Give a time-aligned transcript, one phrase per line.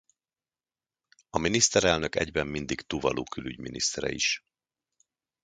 [1.29, 4.43] A miniszterelnök egyben mindig Tuvalu külügyminisztere is.